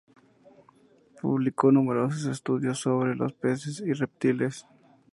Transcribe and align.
Publicó 1.21 1.71
numerosos 1.71 2.25
estudios 2.25 2.79
sobre 2.79 3.15
los 3.15 3.33
peces 3.33 3.81
y 3.81 3.93
reptiles. 3.93 4.65